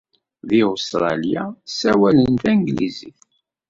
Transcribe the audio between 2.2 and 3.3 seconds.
tanglizit.